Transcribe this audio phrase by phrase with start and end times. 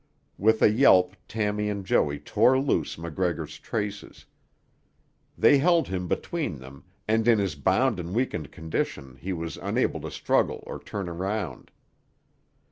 [0.39, 4.25] With a yelp Tammy and Joey tore loose MacGregor's traces.
[5.37, 10.01] They held him between them, and in his bound and weakened condition he was unable
[10.01, 11.69] to struggle or turn around.